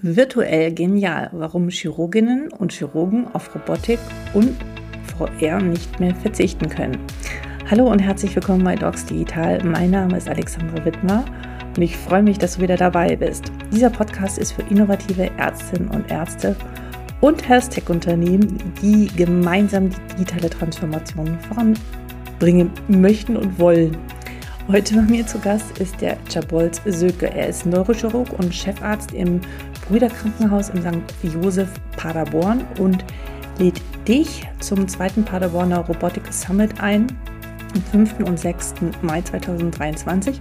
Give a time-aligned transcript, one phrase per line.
[0.00, 3.98] Virtuell genial, warum Chirurginnen und Chirurgen auf Robotik
[4.32, 4.54] und
[5.18, 6.98] VR nicht mehr verzichten können.
[7.68, 9.60] Hallo und herzlich willkommen bei Docs Digital.
[9.64, 11.24] Mein Name ist Alexandra Wittmer
[11.74, 13.50] und ich freue mich, dass du wieder dabei bist.
[13.72, 16.54] Dieser Podcast ist für innovative Ärztinnen und Ärzte
[17.20, 23.96] und Health Tech Unternehmen, die gemeinsam die digitale Transformation voranbringen möchten und wollen.
[24.70, 27.30] Heute bei mir zu Gast ist der Chabolz Söke.
[27.34, 29.40] Er ist Neurochirurg und Chefarzt im
[29.88, 31.34] Brüderkrankenhaus in St.
[31.34, 33.04] Josef Paderborn und
[33.58, 37.06] lädt dich zum zweiten Paderborner Robotic Summit ein
[37.74, 38.20] am 5.
[38.20, 38.74] und 6.
[39.02, 40.38] Mai 2023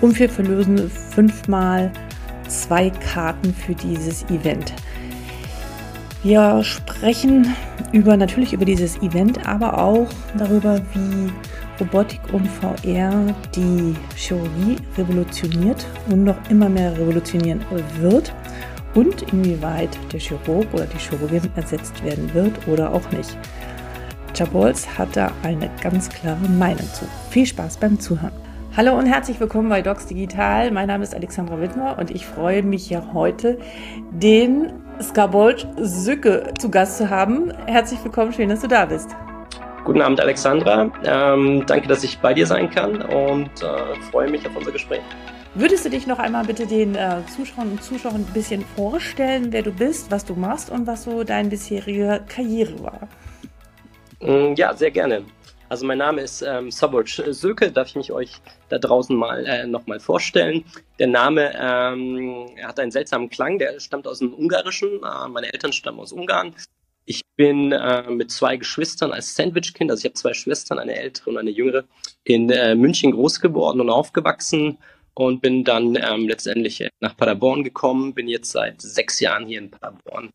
[0.00, 1.90] und wir verlösen fünfmal
[2.48, 4.72] zwei Karten für dieses Event.
[6.22, 7.54] Wir sprechen
[7.92, 11.32] über natürlich über dieses Event, aber auch darüber, wie
[11.80, 17.64] Robotik und VR die Chirurgie revolutioniert und noch immer mehr revolutionieren
[17.98, 18.34] wird
[18.94, 23.36] und inwieweit der Chirurg oder die Chirurgin ersetzt werden wird oder auch nicht.
[24.36, 27.04] Chabols hat da eine ganz klare Meinung zu.
[27.30, 28.32] Viel Spaß beim Zuhören.
[28.76, 30.70] Hallo und herzlich willkommen bei Docs Digital.
[30.70, 33.58] Mein Name ist Alexandra Wittmer und ich freue mich ja heute,
[34.10, 37.52] den Skabold Sücke zu Gast zu haben.
[37.66, 39.10] Herzlich willkommen, schön, dass du da bist.
[39.84, 40.90] Guten Abend, Alexandra.
[41.04, 45.02] Ähm, danke, dass ich bei dir sein kann und äh, freue mich auf unser Gespräch.
[45.54, 49.62] Würdest du dich noch einmal bitte den äh, Zuschauern und Zuschauern ein bisschen vorstellen, wer
[49.62, 53.08] du bist, was du machst und was so deine bisherige Karriere war?
[54.20, 55.24] Mm, ja, sehr gerne.
[55.68, 58.32] Also mein Name ist ähm, Saboc Söke, darf ich mich euch
[58.68, 60.64] da draußen mal äh, nochmal vorstellen.
[61.00, 65.00] Der Name ähm, hat einen seltsamen Klang, der stammt aus dem Ungarischen.
[65.02, 66.54] Äh, meine Eltern stammen aus Ungarn.
[67.06, 71.30] Ich bin äh, mit zwei Geschwistern als Sandwich-Kind, also ich habe zwei Schwestern, eine ältere
[71.30, 71.84] und eine jüngere,
[72.22, 74.78] in äh, München groß geworden und aufgewachsen
[75.26, 79.70] und bin dann ähm, letztendlich nach Paderborn gekommen, bin jetzt seit sechs Jahren hier in
[79.70, 80.30] Paderborn.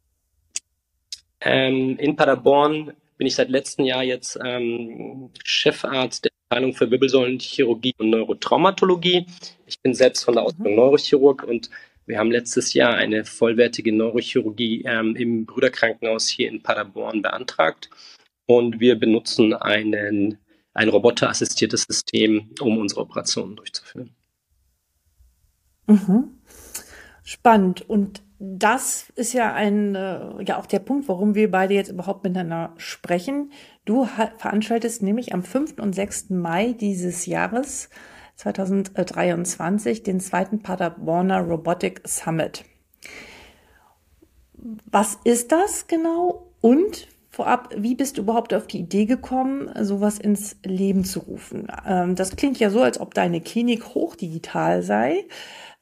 [1.42, 7.95] Ähm, in Paderborn bin ich seit letztem Jahr jetzt ähm, Chefarzt der Abteilung für Wirbelsäulenchirurgie
[7.98, 9.26] und Neurotraumatologie.
[9.65, 10.80] Ich bin selbst von der Ausbildung mhm.
[10.80, 11.70] Neurochirurg und
[12.05, 17.89] wir haben letztes Jahr eine vollwertige Neurochirurgie ähm, im Brüderkrankenhaus hier in Paderborn beantragt.
[18.45, 20.37] Und wir benutzen einen,
[20.76, 24.15] ein roboterassistiertes System, um unsere Operationen durchzuführen.
[25.88, 26.30] Mhm.
[27.23, 27.88] Spannend.
[27.90, 32.23] Und das ist ja ein, äh, ja auch der Punkt, warum wir beide jetzt überhaupt
[32.23, 33.52] miteinander sprechen.
[33.86, 34.06] Du
[34.38, 35.80] veranstaltest nämlich am 5.
[35.80, 36.32] und 6.
[36.32, 37.90] Mai dieses Jahres
[38.36, 42.66] 2023 den zweiten Paderborner Robotic Summit.
[44.92, 50.17] Was ist das genau und vorab, wie bist du überhaupt auf die Idee gekommen, sowas
[50.17, 51.67] ins Leben zu rufen?
[51.86, 55.26] Ähm, das klingt ja so, als ob deine Klinik hochdigital sei.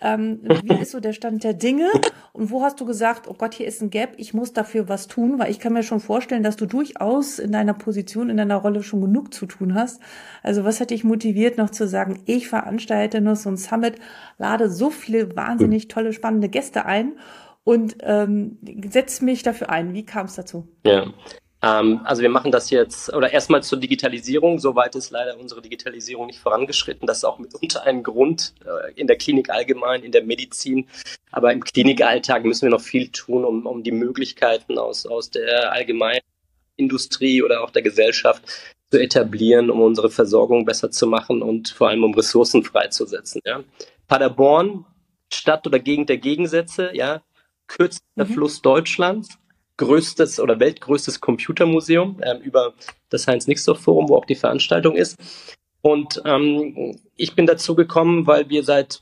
[0.03, 1.89] Ähm, wie ist so der Stand der Dinge?
[2.33, 5.07] Und wo hast du gesagt, oh Gott, hier ist ein Gap, ich muss dafür was
[5.07, 5.39] tun?
[5.39, 8.83] Weil ich kann mir schon vorstellen, dass du durchaus in deiner Position, in deiner Rolle
[8.83, 10.01] schon genug zu tun hast.
[10.43, 13.95] Also was hat dich motiviert, noch zu sagen, ich veranstalte noch so ein Summit,
[14.37, 17.13] lade so viele wahnsinnig tolle, spannende Gäste ein
[17.63, 18.57] und ähm,
[18.89, 19.93] setze mich dafür ein.
[19.93, 20.67] Wie kam es dazu?
[20.85, 21.05] Ja,
[21.63, 24.59] also wir machen das jetzt, oder erstmal zur Digitalisierung.
[24.59, 27.07] Soweit ist leider unsere Digitalisierung nicht vorangeschritten.
[27.07, 30.89] Das ist auch mitunter ein Grund äh, in der Klinik allgemein, in der Medizin.
[31.31, 35.71] Aber im Klinikalltag müssen wir noch viel tun, um, um die Möglichkeiten aus, aus der
[35.71, 36.19] allgemeinen
[36.75, 38.43] Industrie oder auch der Gesellschaft
[38.91, 43.39] zu etablieren, um unsere Versorgung besser zu machen und vor allem um Ressourcen freizusetzen.
[43.45, 43.63] Ja.
[44.07, 44.85] Paderborn,
[45.31, 47.21] Stadt oder Gegend der Gegensätze, ja,
[47.67, 48.33] kürzester mhm.
[48.33, 49.37] Fluss Deutschlands,
[49.77, 52.73] größtes oder weltgrößtes Computermuseum ähm, über
[53.09, 55.17] das Heinz-Nixdorf-Forum, wo auch die Veranstaltung ist.
[55.81, 59.01] Und ähm, ich bin dazu gekommen, weil wir seit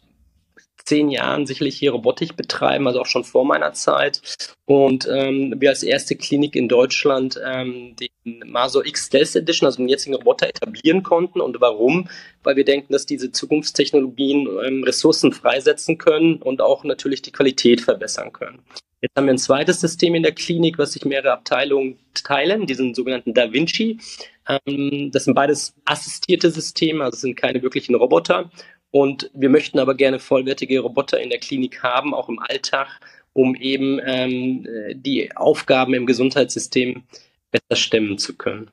[0.86, 4.48] zehn Jahren sicherlich hier Robotik betreiben, also auch schon vor meiner Zeit.
[4.66, 9.78] Und ähm, wir als erste Klinik in Deutschland ähm, den Maso X Stealth Edition, also
[9.78, 11.42] den jetzigen Roboter, etablieren konnten.
[11.42, 12.10] Und warum?
[12.44, 17.82] Weil wir denken, dass diese Zukunftstechnologien ähm, Ressourcen freisetzen können und auch natürlich die Qualität
[17.82, 18.60] verbessern können.
[19.02, 22.94] Jetzt haben wir ein zweites System in der Klinik, was sich mehrere Abteilungen teilen, diesen
[22.94, 24.00] sogenannten Da Vinci.
[24.48, 28.52] Ähm, das sind beides assistierte Systeme, also sind keine wirklichen Roboter.
[28.92, 33.00] Und wir möchten aber gerne vollwertige Roboter in der Klinik haben, auch im Alltag,
[33.34, 37.04] um eben ähm, die Aufgaben im Gesundheitssystem
[37.52, 38.70] besser stemmen zu können.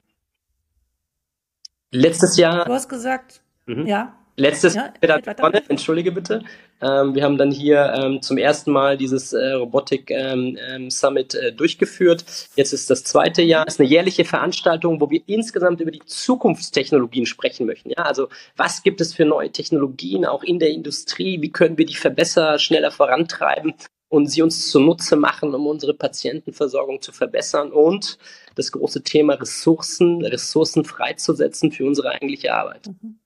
[1.91, 2.65] Letztes Jahr.
[2.67, 3.87] Du hast gesagt, mhm.
[3.87, 4.18] ja.
[4.39, 4.93] Letztes ja,
[5.37, 6.45] Vorne, entschuldige bitte.
[6.81, 11.35] Ähm, wir haben dann hier ähm, zum ersten Mal dieses äh, Robotik ähm, ähm, Summit
[11.35, 12.25] äh, durchgeführt.
[12.55, 13.65] Jetzt ist das zweite Jahr.
[13.67, 17.91] Es ist eine jährliche Veranstaltung, wo wir insgesamt über die Zukunftstechnologien sprechen möchten.
[17.91, 21.43] Ja, also was gibt es für neue Technologien auch in der Industrie?
[21.43, 23.75] Wie können wir die verbessern, schneller vorantreiben?
[24.11, 28.17] und sie uns zunutze machen, um unsere Patientenversorgung zu verbessern und
[28.55, 32.87] das große Thema Ressourcen, Ressourcen freizusetzen für unsere eigentliche Arbeit.
[32.87, 33.19] Mhm.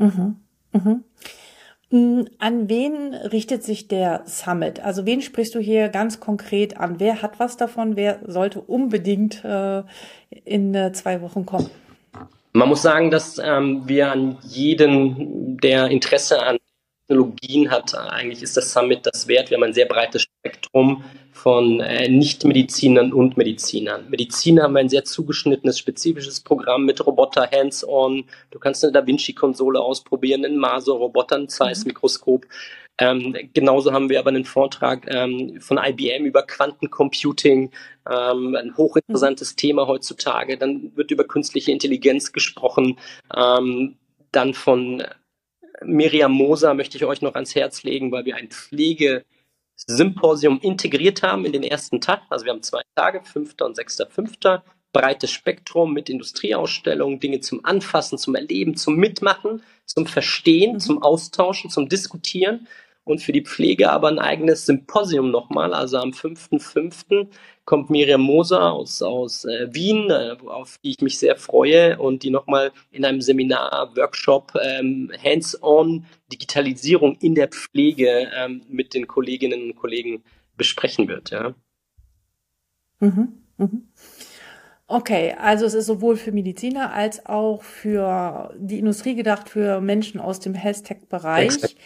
[0.00, 0.36] Mhm.
[0.72, 1.04] Mhm.
[2.38, 4.78] An wen richtet sich der Summit?
[4.80, 7.00] Also wen sprichst du hier ganz konkret an?
[7.00, 7.96] Wer hat was davon?
[7.96, 9.82] Wer sollte unbedingt äh,
[10.44, 11.68] in äh, zwei Wochen kommen?
[12.52, 16.58] Man muss sagen, dass ähm, wir an jeden, der Interesse an
[17.10, 19.50] Technologien hat, eigentlich ist das Summit das wert.
[19.50, 21.02] Wir haben ein sehr breites Spektrum
[21.32, 24.08] von äh, Nichtmedizinern und Medizinern.
[24.08, 28.24] Mediziner haben ein sehr zugeschnittenes, spezifisches Programm mit Roboter hands-on.
[28.52, 32.46] Du kannst eine Da Vinci-Konsole ausprobieren, einen Maso-Roboter, ein Zeiss-Mikroskop.
[32.98, 37.72] Ähm, genauso haben wir aber einen Vortrag ähm, von IBM über Quantencomputing,
[38.08, 39.56] ähm, ein hochinteressantes mhm.
[39.56, 40.58] Thema heutzutage.
[40.58, 42.98] Dann wird über künstliche Intelligenz gesprochen.
[43.34, 43.96] Ähm,
[44.32, 45.02] dann von
[45.84, 51.44] Miriam Moser möchte ich euch noch ans Herz legen, weil wir ein Pflegesymposium integriert haben
[51.44, 52.22] in den ersten Tag.
[52.30, 53.54] Also wir haben zwei Tage, 5.
[53.62, 54.62] und 6.5.
[54.92, 60.80] Breites Spektrum mit Industrieausstellungen, Dinge zum Anfassen, zum Erleben, zum Mitmachen, zum Verstehen, mhm.
[60.80, 62.66] zum Austauschen, zum Diskutieren
[63.10, 65.74] und für die Pflege aber ein eigenes Symposium nochmal.
[65.74, 67.26] Also am 5.5.
[67.64, 72.22] kommt Miriam Moser aus, aus äh, Wien, äh, auf die ich mich sehr freue und
[72.22, 79.06] die nochmal in einem Seminar, Workshop, ähm, Hands-on Digitalisierung in der Pflege ähm, mit den
[79.06, 80.22] Kolleginnen und Kollegen
[80.56, 81.30] besprechen wird.
[81.30, 81.54] Ja.
[83.00, 83.88] Mhm, mhm.
[84.86, 90.20] Okay, also es ist sowohl für Mediziner als auch für die Industrie gedacht, für Menschen
[90.20, 91.76] aus dem Health-Tech-Bereich.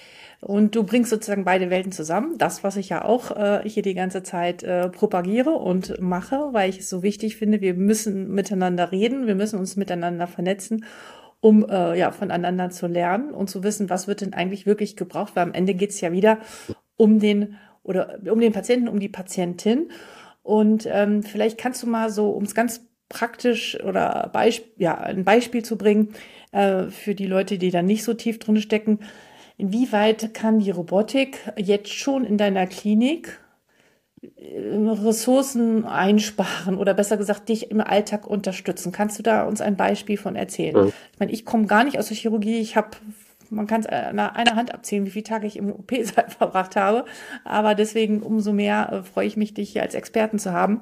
[0.44, 2.36] Und du bringst sozusagen beide Welten zusammen.
[2.36, 6.68] Das, was ich ja auch äh, hier die ganze Zeit äh, propagiere und mache, weil
[6.68, 10.84] ich es so wichtig finde, wir müssen miteinander reden, wir müssen uns miteinander vernetzen,
[11.40, 15.34] um äh, ja voneinander zu lernen und zu wissen, was wird denn eigentlich wirklich gebraucht,
[15.34, 16.36] weil am Ende geht es ja wieder
[16.96, 19.88] um den oder um den Patienten, um die Patientin.
[20.42, 25.24] Und ähm, vielleicht kannst du mal so, um es ganz praktisch oder Beisp ja, ein
[25.24, 26.10] Beispiel zu bringen,
[26.52, 28.98] äh, für die Leute, die da nicht so tief drin stecken,
[29.56, 33.40] Inwieweit kann die Robotik jetzt schon in deiner Klinik
[34.22, 38.90] äh, Ressourcen einsparen oder besser gesagt dich im Alltag unterstützen?
[38.90, 40.76] Kannst du da uns ein Beispiel von erzählen?
[40.76, 40.92] Mhm.
[41.12, 42.58] Ich meine, ich komme gar nicht aus der Chirurgie.
[42.58, 42.90] Ich habe
[43.50, 47.04] man kann es an einer Hand abzählen, wie viele Tage ich im OP-Saal verbracht habe.
[47.44, 50.80] Aber deswegen umso mehr äh, freue ich mich, dich hier als Experten zu haben.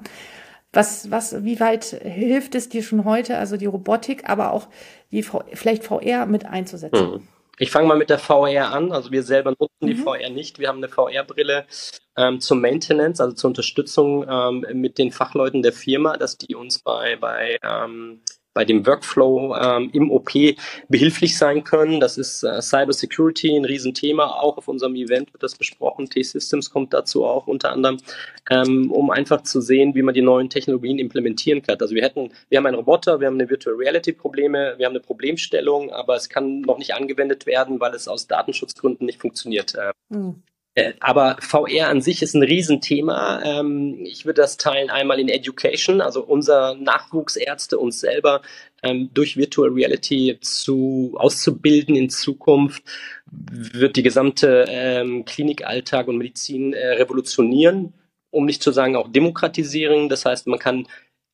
[0.71, 4.69] Was, was, wie weit hilft es dir schon heute, also die Robotik, aber auch
[5.11, 7.27] die vielleicht VR mit einzusetzen?
[7.59, 8.91] Ich fange mal mit der VR an.
[8.91, 9.87] Also wir selber nutzen mhm.
[9.87, 10.59] die VR nicht.
[10.59, 11.65] Wir haben eine VR-Brille
[12.17, 16.79] ähm, zur Maintenance, also zur Unterstützung ähm, mit den Fachleuten der Firma, dass die uns
[16.79, 18.21] bei, bei ähm,
[18.53, 20.31] bei dem Workflow ähm, im OP
[20.89, 21.99] behilflich sein können.
[21.99, 24.25] Das ist äh, Cyber Security ein Riesenthema.
[24.27, 26.09] Auch auf unserem Event wird das besprochen.
[26.09, 27.97] T-Systems kommt dazu auch unter anderem,
[28.49, 31.77] ähm, um einfach zu sehen, wie man die neuen Technologien implementieren kann.
[31.79, 34.93] Also wir hätten, wir haben einen Roboter, wir haben eine Virtual Reality Probleme, wir haben
[34.93, 39.73] eine Problemstellung, aber es kann noch nicht angewendet werden, weil es aus Datenschutzgründen nicht funktioniert.
[40.09, 40.43] Mhm.
[40.75, 43.41] Äh, aber VR an sich ist ein Riesenthema.
[43.43, 48.41] Ähm, ich würde das teilen einmal in Education, also unser Nachwuchsärzte uns selber
[48.81, 52.83] ähm, durch Virtual Reality zu auszubilden in Zukunft
[53.31, 57.93] wird die gesamte ähm, Klinikalltag und Medizin äh, revolutionieren,
[58.31, 60.09] um nicht zu sagen auch demokratisieren.
[60.09, 60.87] Das heißt, man kann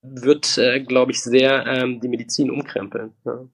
[0.00, 3.12] wird, äh, glaube ich, sehr ähm, die Medizin umkrempeln.
[3.26, 3.46] Ja.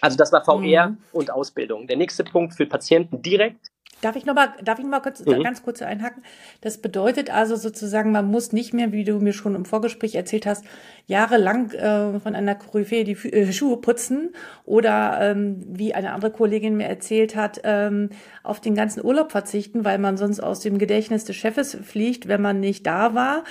[0.00, 0.98] Also das war VR mhm.
[1.10, 1.88] und Ausbildung.
[1.88, 3.73] Der nächste Punkt für Patienten direkt
[4.04, 5.42] Darf ich noch mal, darf ich noch mal kurz, mhm.
[5.42, 6.22] ganz kurz einhaken?
[6.60, 10.44] Das bedeutet also sozusagen, man muss nicht mehr, wie du mir schon im Vorgespräch erzählt
[10.44, 10.62] hast,
[11.06, 14.34] jahrelang äh, von einer Koryphäe die äh, Schuhe putzen
[14.66, 18.10] oder ähm, wie eine andere Kollegin mir erzählt hat, ähm,
[18.42, 22.42] auf den ganzen Urlaub verzichten, weil man sonst aus dem Gedächtnis des Chefes fliegt, wenn
[22.42, 23.44] man nicht da war,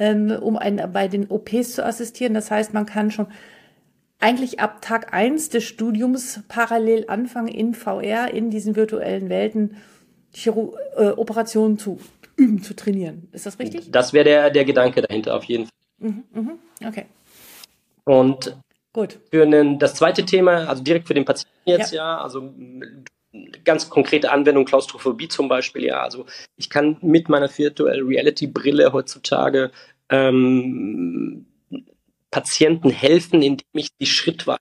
[0.00, 2.34] ähm, um einen, bei den OPs zu assistieren.
[2.34, 3.28] Das heißt, man kann schon
[4.18, 9.76] eigentlich ab Tag eins des Studiums parallel anfangen in VR, in diesen virtuellen Welten
[10.32, 11.98] Chiro äh, Operationen zu
[12.36, 13.28] üben, zu trainieren.
[13.32, 13.90] Ist das richtig?
[13.90, 15.72] Das wäre der, der Gedanke dahinter auf jeden Fall.
[15.98, 17.06] Mhm, mhm, okay.
[18.04, 18.56] Und
[18.92, 19.20] Gut.
[19.30, 22.52] Für einen, das zweite Thema, also direkt für den Patienten jetzt, ja, ja also
[23.64, 26.02] ganz konkrete Anwendung, Klaustrophobie zum Beispiel, ja.
[26.02, 29.70] Also ich kann mit meiner Virtual Reality Brille heutzutage
[30.08, 31.46] ähm,
[32.32, 34.58] Patienten helfen, indem ich die schrittweise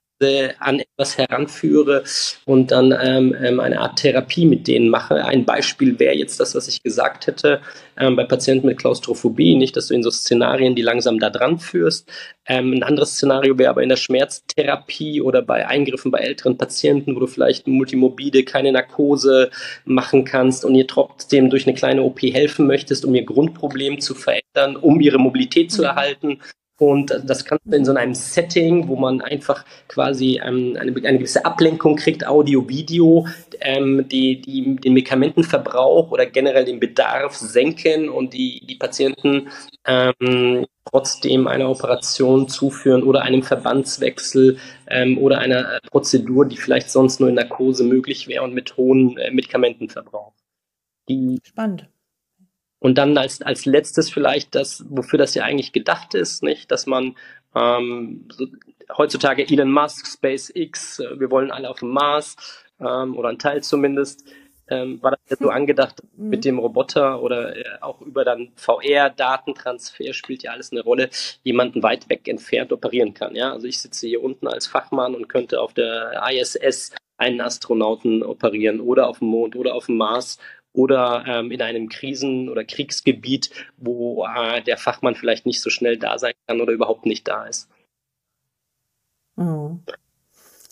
[0.59, 2.03] an etwas heranführe
[2.45, 5.23] und dann ähm, ähm, eine Art Therapie mit denen mache.
[5.23, 7.61] Ein Beispiel wäre jetzt das, was ich gesagt hätte,
[7.97, 11.59] ähm, bei Patienten mit Klaustrophobie, nicht, dass du in so Szenarien die langsam da dran
[11.59, 12.11] führst.
[12.45, 17.15] Ähm, ein anderes Szenario wäre aber in der Schmerztherapie oder bei Eingriffen bei älteren Patienten,
[17.15, 19.51] wo du vielleicht multimobile, keine Narkose
[19.85, 24.15] machen kannst und ihr trotzdem durch eine kleine OP helfen möchtest, um ihr Grundproblem zu
[24.15, 25.87] verändern, um ihre Mobilität zu mhm.
[25.87, 26.39] erhalten
[26.79, 31.17] und das kannst du in so einem Setting, wo man einfach quasi ähm, eine, eine
[31.17, 33.27] gewisse Ablenkung kriegt, Audio, Video,
[33.59, 39.49] ähm, die, die den Medikamentenverbrauch oder generell den Bedarf senken und die, die Patienten
[39.85, 44.57] ähm, trotzdem einer Operation zuführen oder einem Verbandswechsel
[44.87, 49.17] ähm, oder einer Prozedur, die vielleicht sonst nur in Narkose möglich wäre und mit hohem
[49.17, 50.33] äh, Medikamentenverbrauch.
[51.09, 51.89] Die, Spannend.
[52.79, 56.85] Und dann als, als letztes vielleicht das, wofür das ja eigentlich gedacht ist, nicht, dass
[56.85, 57.15] man
[57.55, 58.47] ähm, so,
[58.97, 62.35] heutzutage Elon Musk, SpaceX, äh, wir wollen alle auf dem Mars
[62.79, 64.25] ähm, oder ein Teil zumindest,
[64.69, 66.29] ähm, war das ja so angedacht mhm.
[66.29, 71.09] mit dem Roboter oder äh, auch über dann VR-Datentransfer spielt ja alles eine Rolle,
[71.43, 73.35] jemanden weit weg entfernt operieren kann.
[73.35, 78.23] Ja, also ich sitze hier unten als Fachmann und könnte auf der ISS einen Astronauten
[78.23, 80.37] operieren oder auf dem Mond oder auf dem Mars
[80.73, 85.97] oder ähm, in einem Krisen- oder Kriegsgebiet, wo äh, der Fachmann vielleicht nicht so schnell
[85.97, 87.69] da sein kann oder überhaupt nicht da ist.
[89.35, 89.79] Mhm.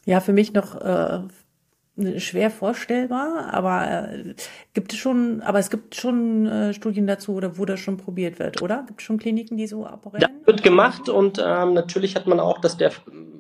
[0.06, 1.22] Ja, für mich noch äh,
[2.20, 4.36] schwer vorstellbar, aber äh,
[4.74, 8.39] gibt es schon, aber es gibt schon äh, Studien dazu oder wo das schon probiert
[8.39, 8.84] wird, oder?
[8.88, 10.22] Gibt es schon Kliniken, die so operieren?
[10.22, 12.92] Das wird gemacht und ähm, natürlich hat man auch, dass der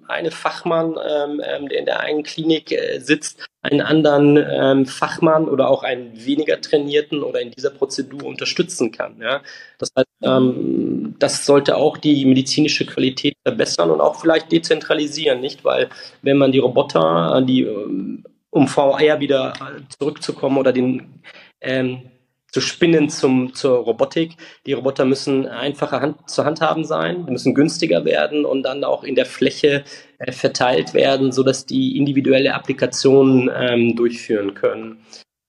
[0.07, 5.47] eine Fachmann, ähm, ähm, der in der einen Klinik äh, sitzt, einen anderen ähm, Fachmann
[5.47, 9.19] oder auch einen weniger trainierten oder in dieser Prozedur unterstützen kann.
[9.21, 9.41] Ja?
[9.77, 15.63] Das heißt, ähm, das sollte auch die medizinische Qualität verbessern und auch vielleicht dezentralisieren, nicht?
[15.65, 15.89] Weil
[16.21, 19.53] wenn man die Roboter, die ähm, um VR wieder
[19.99, 21.21] zurückzukommen oder den
[21.61, 22.09] ähm,
[22.51, 24.35] zu spinnen zum, zur Robotik.
[24.65, 29.15] Die Roboter müssen einfacher Hand, zu handhaben sein, müssen günstiger werden und dann auch in
[29.15, 29.83] der Fläche
[30.19, 34.99] äh, verteilt werden, sodass die individuelle Applikationen ähm, durchführen können.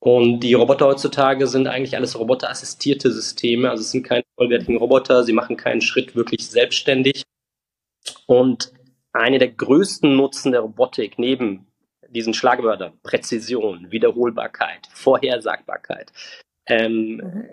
[0.00, 5.24] Und die Roboter heutzutage sind eigentlich alles roboterassistierte Systeme, also es sind keine vollwertigen Roboter,
[5.24, 7.24] sie machen keinen Schritt wirklich selbstständig.
[8.26, 8.72] Und
[9.12, 11.66] eine der größten Nutzen der Robotik neben
[12.08, 16.12] diesen Schlagwörtern Präzision, Wiederholbarkeit, Vorhersagbarkeit
[16.66, 17.44] ähm, mhm.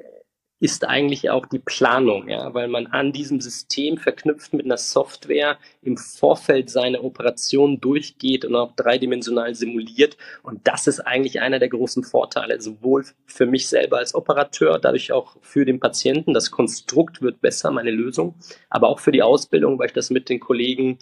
[0.65, 5.59] Ist eigentlich auch die Planung, ja, weil man an diesem System verknüpft mit einer Software
[5.83, 10.17] im Vorfeld seine Operation durchgeht und auch dreidimensional simuliert.
[10.41, 15.11] Und das ist eigentlich einer der großen Vorteile, sowohl für mich selber als Operateur, dadurch
[15.11, 16.33] auch für den Patienten.
[16.33, 18.33] Das Konstrukt wird besser, meine Lösung,
[18.71, 20.97] aber auch für die Ausbildung, weil ich das mit den Kollegen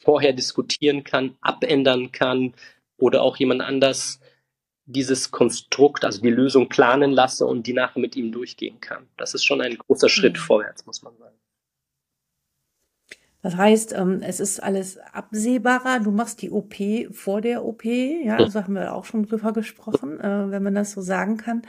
[0.00, 2.54] vorher diskutieren kann, abändern kann
[2.98, 4.18] oder auch jemand anders
[4.86, 9.06] dieses Konstrukt, also die Lösung planen lasse und die nachher mit ihm durchgehen kann.
[9.16, 10.40] Das ist schon ein großer Schritt mhm.
[10.40, 11.34] vorwärts, muss man sagen.
[13.42, 16.00] Das heißt, ähm, es ist alles absehbarer.
[16.00, 16.74] Du machst die OP
[17.12, 20.92] vor der OP, ja, so haben wir auch schon drüber gesprochen, äh, wenn man das
[20.92, 21.62] so sagen kann.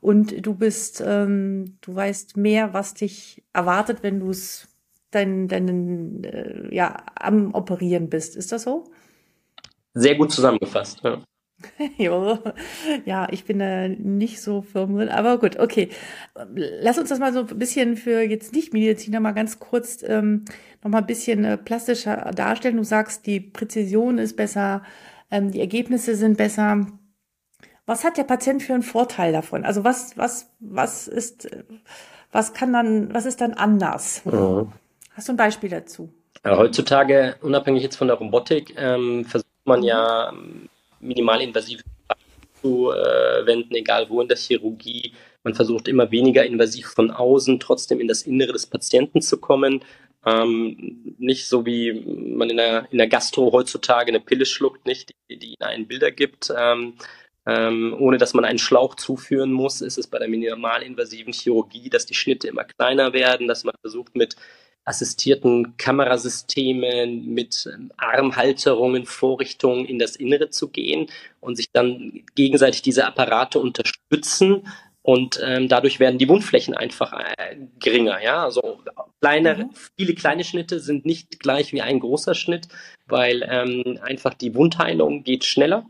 [0.00, 4.68] Und du bist, ähm, du weißt mehr, was dich erwartet, wenn du es
[5.10, 8.36] dein, deinen, äh, ja, am Operieren bist.
[8.36, 8.84] Ist das so?
[9.94, 11.24] Sehr gut zusammengefasst, ja.
[13.06, 15.88] ja, ich bin da nicht so firm drin, aber gut, okay.
[16.54, 20.44] Lass uns das mal so ein bisschen für jetzt nicht Mediziner mal ganz kurz ähm,
[20.82, 22.76] noch mal ein bisschen äh, plastischer darstellen.
[22.76, 24.82] Du sagst, die Präzision ist besser,
[25.30, 26.86] ähm, die Ergebnisse sind besser.
[27.86, 29.64] Was hat der Patient für einen Vorteil davon?
[29.64, 31.48] Also was, was, was ist,
[32.32, 34.24] was kann dann, was ist dann anders?
[34.24, 34.72] Mhm.
[35.14, 36.12] Hast du ein Beispiel dazu?
[36.44, 40.32] Ja, heutzutage, unabhängig jetzt von der Robotik, ähm, versucht man ja
[41.00, 41.82] minimalinvasive
[42.62, 45.12] zu äh, wenden, egal wo in der Chirurgie.
[45.44, 49.84] Man versucht immer weniger invasiv von außen trotzdem in das Innere des Patienten zu kommen.
[50.24, 51.92] Ähm, nicht so wie
[52.34, 56.10] man in der, in der Gastro heutzutage eine Pille schluckt, nicht, die, die einen Bilder
[56.10, 56.52] gibt.
[56.56, 56.94] Ähm,
[57.46, 62.06] ähm, ohne dass man einen Schlauch zuführen muss, ist es bei der minimalinvasiven Chirurgie, dass
[62.06, 64.34] die Schnitte immer kleiner werden, dass man versucht mit
[64.86, 71.08] assistierten Kamerasystemen, mit ähm, Armhalterungen, Vorrichtungen in das Innere zu gehen
[71.40, 74.66] und sich dann gegenseitig diese Apparate unterstützen.
[75.02, 78.22] Und ähm, dadurch werden die Wundflächen einfach äh, geringer.
[78.22, 78.80] Ja, also
[79.20, 79.70] kleine, mhm.
[79.98, 82.68] viele kleine Schnitte sind nicht gleich wie ein großer Schnitt,
[83.06, 85.86] weil ähm, einfach die Wundheilung geht schneller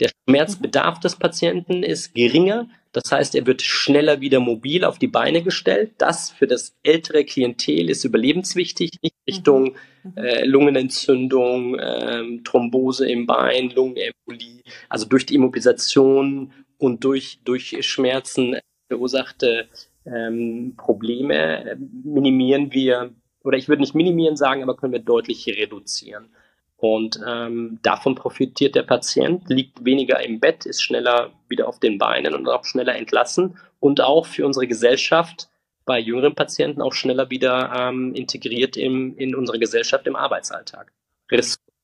[0.00, 2.68] Der Schmerzbedarf des Patienten ist geringer.
[2.92, 5.92] Das heißt, er wird schneller wieder mobil auf die Beine gestellt.
[5.98, 10.12] Das für das ältere Klientel ist überlebenswichtig, nicht Richtung mhm.
[10.16, 14.62] äh, Lungenentzündung, ähm, Thrombose im Bein, Lungenembolie.
[14.88, 18.56] Also durch die Immobilisation und durch, durch Schmerzen
[18.88, 19.68] verursachte
[20.06, 23.14] ähm, Probleme minimieren wir,
[23.44, 26.30] oder ich würde nicht minimieren sagen, aber können wir deutlich reduzieren.
[26.78, 31.98] Und ähm, davon profitiert der Patient, liegt weniger im Bett, ist schneller wieder auf den
[31.98, 35.48] Beinen und auch schneller entlassen und auch für unsere Gesellschaft
[35.84, 40.92] bei jüngeren Patienten auch schneller wieder ähm, integriert im, in unsere Gesellschaft im Arbeitsalltag.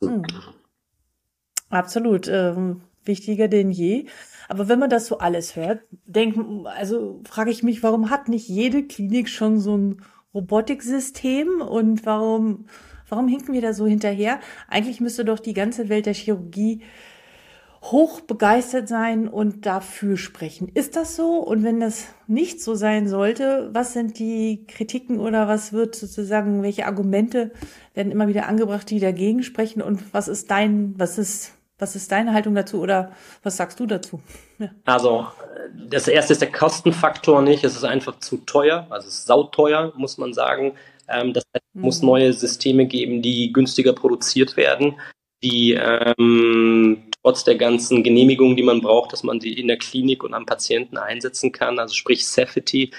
[0.00, 0.22] Hm.
[1.70, 4.06] Absolut, ähm, wichtiger denn je.
[4.48, 8.48] Aber wenn man das so alles hört, denken, also frage ich mich, warum hat nicht
[8.48, 10.02] jede Klinik schon so ein
[10.34, 12.66] Robotiksystem und warum
[13.08, 14.40] Warum hinken wir da so hinterher?
[14.68, 16.82] Eigentlich müsste doch die ganze Welt der Chirurgie
[17.90, 20.70] hoch begeistert sein und dafür sprechen.
[20.72, 21.38] Ist das so?
[21.38, 26.62] Und wenn das nicht so sein sollte, was sind die Kritiken oder was wird sozusagen,
[26.62, 27.50] welche Argumente
[27.92, 29.82] werden immer wieder angebracht, die dagegen sprechen?
[29.82, 33.86] Und was ist dein, was ist, was ist deine Haltung dazu oder was sagst du
[33.86, 34.20] dazu?
[34.58, 34.70] Ja.
[34.86, 35.26] Also,
[35.90, 37.64] das erste ist der Kostenfaktor nicht.
[37.64, 38.86] Es ist einfach zu teuer.
[38.88, 40.72] Also, es ist sauteuer, muss man sagen.
[41.08, 42.06] Ähm, das heißt, es muss mhm.
[42.06, 44.94] neue Systeme geben, die günstiger produziert werden,
[45.42, 50.22] die ähm, trotz der ganzen Genehmigungen, die man braucht, dass man die in der Klinik
[50.22, 52.90] und am Patienten einsetzen kann, also sprich Safety,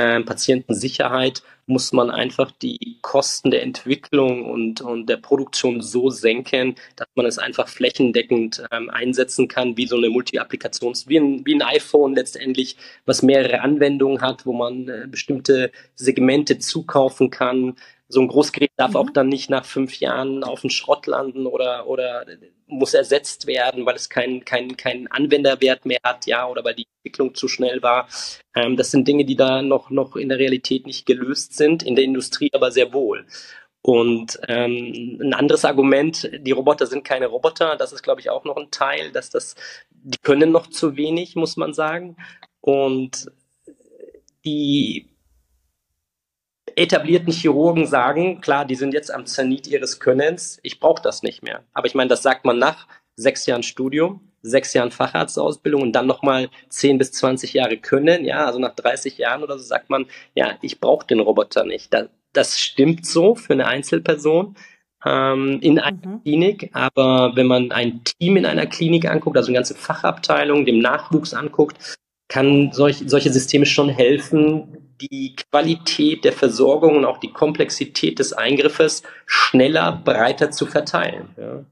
[0.00, 6.74] äh, Patientensicherheit, muss man einfach die Kosten der Entwicklung und, und der Produktion so senken,
[6.96, 11.54] dass man es einfach flächendeckend ähm, einsetzen kann, wie so eine Multi-Applikations, wie ein, wie
[11.54, 12.76] ein iPhone letztendlich,
[13.06, 17.76] was mehrere Anwendungen hat, wo man äh, bestimmte Segmente zukaufen kann,
[18.08, 18.96] so ein Großgerät darf mhm.
[18.96, 22.26] auch dann nicht nach fünf Jahren auf den Schrott landen oder, oder
[22.70, 26.86] muss ersetzt werden, weil es keinen kein, kein Anwenderwert mehr hat, ja, oder weil die
[26.98, 28.08] Entwicklung zu schnell war.
[28.54, 31.96] Ähm, das sind Dinge, die da noch, noch in der Realität nicht gelöst sind, in
[31.96, 33.26] der Industrie aber sehr wohl.
[33.82, 38.44] Und ähm, ein anderes Argument, die Roboter sind keine Roboter, das ist, glaube ich, auch
[38.44, 39.54] noch ein Teil, dass das,
[39.90, 42.16] die können noch zu wenig, muss man sagen.
[42.60, 43.30] Und
[44.44, 45.09] die
[46.76, 51.42] etablierten Chirurgen sagen, klar, die sind jetzt am Zenit ihres Könnens, ich brauche das nicht
[51.42, 51.62] mehr.
[51.72, 56.06] Aber ich meine, das sagt man nach sechs Jahren Studium, sechs Jahren Facharztausbildung und dann
[56.06, 60.06] nochmal zehn bis zwanzig Jahre Können, ja, also nach 30 Jahren oder so sagt man,
[60.34, 61.92] ja, ich brauche den Roboter nicht.
[61.92, 64.56] Das, das stimmt so für eine Einzelperson
[65.04, 66.22] ähm, in einer mhm.
[66.22, 70.78] Klinik, aber wenn man ein Team in einer Klinik anguckt, also eine ganze Fachabteilung, dem
[70.78, 71.96] Nachwuchs anguckt,
[72.28, 78.32] kann solch, solche Systeme schon helfen, die Qualität der Versorgung und auch die Komplexität des
[78.32, 81.30] Eingriffes schneller, breiter zu verteilen.
[81.36, 81.64] Ja.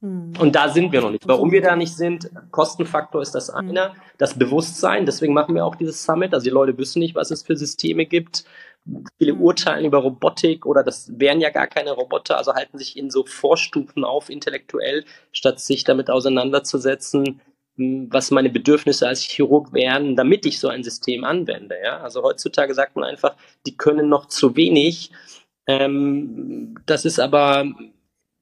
[0.00, 0.32] Hm.
[0.38, 1.26] Und da sind wir noch nicht.
[1.26, 3.70] Warum wir da nicht sind, Kostenfaktor ist das hm.
[3.70, 6.32] eine, das Bewusstsein, deswegen machen wir auch dieses Summit.
[6.34, 8.44] Also die Leute wissen nicht, was es für Systeme gibt.
[9.18, 9.40] Viele hm.
[9.40, 13.24] urteilen über Robotik oder das wären ja gar keine Roboter, also halten sich in so
[13.24, 17.40] Vorstufen auf intellektuell, statt sich damit auseinanderzusetzen,
[17.78, 21.76] was meine Bedürfnisse als Chirurg wären, damit ich so ein System anwende.
[21.82, 22.00] Ja?
[22.00, 23.36] Also heutzutage sagt man einfach,
[23.66, 25.12] die können noch zu wenig.
[25.66, 27.66] Ähm, das ist aber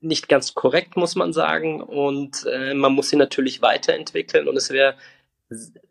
[0.01, 1.83] nicht ganz korrekt, muss man sagen.
[1.83, 4.49] Und äh, man muss sie natürlich weiterentwickeln.
[4.49, 4.95] Und es wäre,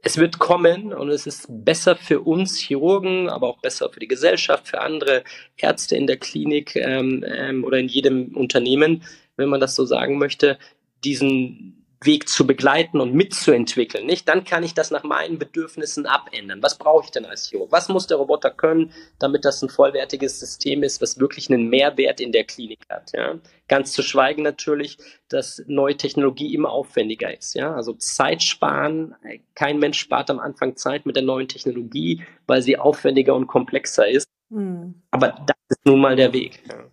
[0.02, 4.08] es wird kommen und es ist besser für uns Chirurgen, aber auch besser für die
[4.08, 5.24] Gesellschaft, für andere
[5.56, 9.04] Ärzte in der Klinik ähm, ähm, oder in jedem Unternehmen,
[9.38, 10.58] wenn man das so sagen möchte,
[11.04, 14.28] diesen Weg zu begleiten und mitzuentwickeln, nicht?
[14.28, 16.62] Dann kann ich das nach meinen Bedürfnissen abändern.
[16.62, 17.72] Was brauche ich denn als Chirurg?
[17.72, 22.20] Was muss der Roboter können, damit das ein vollwertiges System ist, was wirklich einen Mehrwert
[22.20, 23.40] in der Klinik hat, ja?
[23.68, 24.98] Ganz zu schweigen natürlich,
[25.30, 27.74] dass neue Technologie immer aufwendiger ist, ja?
[27.74, 29.16] Also Zeit sparen,
[29.56, 34.08] kein Mensch spart am Anfang Zeit mit der neuen Technologie, weil sie aufwendiger und komplexer
[34.08, 34.28] ist.
[34.52, 35.02] Hm.
[35.12, 36.62] Aber das ist nun mal der Weg.
[36.70, 36.86] Ja.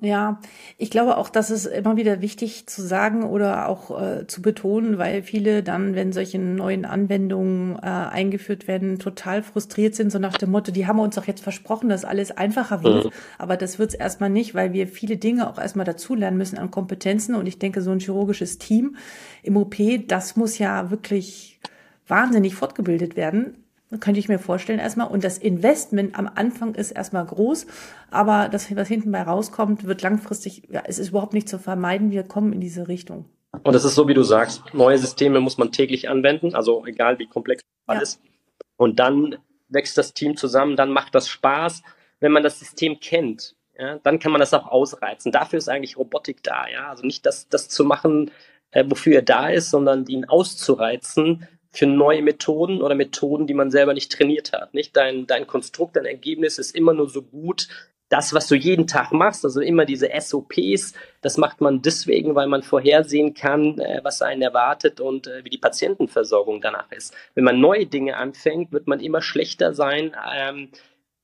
[0.00, 0.40] Ja,
[0.76, 4.96] ich glaube auch, das ist immer wieder wichtig zu sagen oder auch äh, zu betonen,
[4.96, 10.38] weil viele dann, wenn solche neuen Anwendungen äh, eingeführt werden, total frustriert sind, so nach
[10.38, 13.06] dem Motto, die haben uns doch jetzt versprochen, dass alles einfacher wird.
[13.06, 13.10] Mhm.
[13.38, 16.70] Aber das wird es erstmal nicht, weil wir viele Dinge auch erstmal dazulernen müssen an
[16.70, 17.34] Kompetenzen.
[17.34, 18.94] Und ich denke, so ein chirurgisches Team
[19.42, 19.74] im OP,
[20.06, 21.58] das muss ja wirklich
[22.06, 23.64] wahnsinnig fortgebildet werden
[24.00, 25.08] könnte ich mir vorstellen erstmal.
[25.08, 27.66] Und das Investment am Anfang ist erstmal groß,
[28.10, 32.10] aber das, was hinten bei rauskommt, wird langfristig, ja, es ist überhaupt nicht zu vermeiden.
[32.10, 33.24] Wir kommen in diese Richtung.
[33.62, 37.18] Und das ist so, wie du sagst, neue Systeme muss man täglich anwenden, also egal
[37.18, 38.20] wie komplex alles.
[38.22, 38.30] Ja.
[38.76, 39.36] Und dann
[39.68, 41.82] wächst das Team zusammen, dann macht das Spaß.
[42.20, 45.32] Wenn man das System kennt, ja, dann kann man das auch ausreizen.
[45.32, 46.90] Dafür ist eigentlich Robotik da, ja.
[46.90, 48.30] Also nicht das, das zu machen,
[48.70, 53.70] äh, wofür er da ist, sondern ihn auszureizen für neue Methoden oder Methoden, die man
[53.70, 54.74] selber nicht trainiert hat.
[54.74, 57.68] Nicht dein, dein Konstrukt, dein Ergebnis ist immer nur so gut,
[58.08, 62.46] das, was du jeden Tag machst, also immer diese SOPs, das macht man deswegen, weil
[62.46, 67.14] man vorhersehen kann, äh, was einen erwartet und äh, wie die Patientenversorgung danach ist.
[67.34, 70.16] Wenn man neue Dinge anfängt, wird man immer schlechter sein.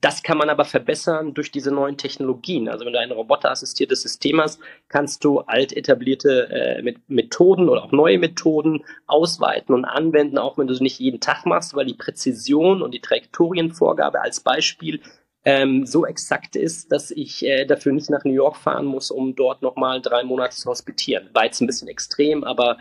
[0.04, 2.68] Das kann man aber verbessern durch diese neuen Technologien.
[2.68, 7.90] Also wenn du ein roboterassistiertes System hast, kannst du alt etablierte äh, Methoden oder auch
[7.90, 11.94] neue Methoden ausweiten und anwenden, auch wenn du es nicht jeden Tag machst, weil die
[11.94, 15.00] Präzision und die Trajektorienvorgabe als Beispiel
[15.46, 19.34] ähm, so exakt ist, dass ich äh, dafür nicht nach New York fahren muss, um
[19.34, 21.30] dort nochmal drei Monate zu hospitieren.
[21.32, 22.76] War jetzt ein bisschen extrem, aber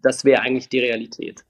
[0.00, 1.44] das wäre eigentlich die Realität.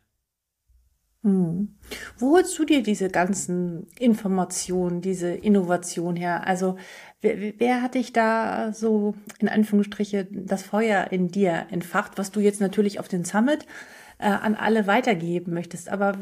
[1.22, 1.76] Hm.
[2.18, 6.46] Wo holst du dir diese ganzen Informationen, diese Innovation her?
[6.46, 6.76] Also
[7.20, 12.40] wer, wer hat dich da so in Anführungsstriche das Feuer in dir entfacht, was du
[12.40, 13.66] jetzt natürlich auf den Summit
[14.18, 15.88] äh, an alle weitergeben möchtest.
[15.88, 16.16] Aber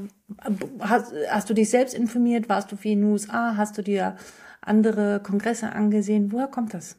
[0.80, 2.48] hast, hast du dich selbst informiert?
[2.48, 3.54] Warst du viel in den USA?
[3.56, 4.16] Hast du dir
[4.60, 6.32] andere Kongresse angesehen?
[6.32, 6.98] Woher kommt das?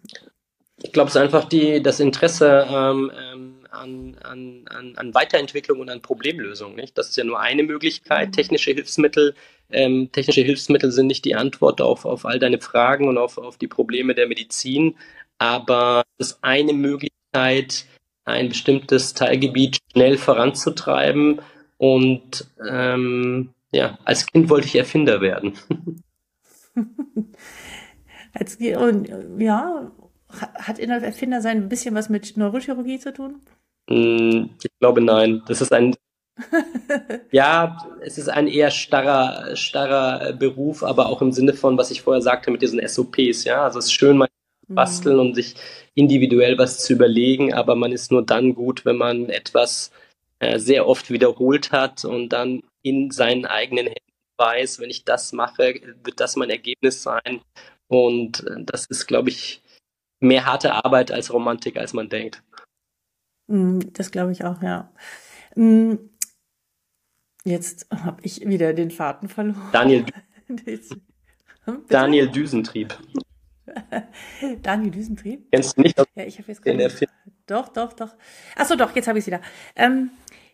[0.81, 5.89] Ich glaube, es ist einfach die, das Interesse ähm, ähm, an, an, an, Weiterentwicklung und
[5.89, 6.75] an Problemlösung.
[6.75, 6.97] Nicht?
[6.97, 8.29] Das ist ja nur eine Möglichkeit.
[8.29, 8.31] Mhm.
[8.33, 9.33] Technische Hilfsmittel,
[9.71, 13.57] ähm, technische Hilfsmittel sind nicht die Antwort auf, auf all deine Fragen und auf, auf
[13.57, 14.95] die Probleme der Medizin,
[15.37, 17.85] aber es ist eine Möglichkeit,
[18.25, 21.41] ein bestimmtes Teilgebiet schnell voranzutreiben.
[21.77, 25.53] Und ähm, ja, als Kind wollte ich Erfinder werden.
[28.33, 29.91] als, und, ja,
[30.29, 33.41] hat Erfinder sein ein bisschen was mit Neurochirurgie zu tun?
[33.89, 35.41] Hm, ich glaube nein.
[35.47, 35.95] Das ist ein
[37.31, 42.01] ja, es ist ein eher starrer, starrer Beruf, aber auch im Sinne von, was ich
[42.01, 43.63] vorher sagte mit diesen SOPs, ja.
[43.63, 44.27] Also es ist schön, mal
[44.67, 44.75] mhm.
[44.75, 45.55] basteln und sich
[45.93, 49.91] individuell was zu überlegen, aber man ist nur dann gut, wenn man etwas
[50.39, 55.33] äh, sehr oft wiederholt hat und dann in seinen eigenen Händen weiß, wenn ich das
[55.33, 57.41] mache, wird das mein Ergebnis sein.
[57.87, 59.61] Und äh, das ist, glaube ich,
[60.19, 62.41] mehr harte Arbeit als Romantik, als man denkt.
[63.47, 64.91] Mm, das glaube ich auch, ja.
[65.55, 65.95] Mm,
[67.43, 69.69] jetzt habe ich wieder den Faden verloren.
[69.71, 70.05] Daniel,
[71.89, 72.97] Daniel Düsentrieb.
[74.61, 75.51] Daniel Düsentrieb?
[75.51, 75.97] Kennst du nicht?
[76.15, 77.07] Ja, ich habe jetzt gerade.
[77.47, 78.15] Doch, doch, doch.
[78.55, 79.41] Achso, doch, jetzt habe ich es wieder.
[79.75, 80.11] Ähm,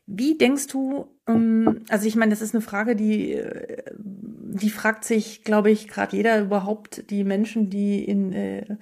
[0.08, 5.04] wie denkst du, ähm, also ich meine, das ist eine Frage, die, äh, die fragt
[5.04, 8.78] sich, glaube ich, gerade jeder überhaupt, die Menschen, die in äh,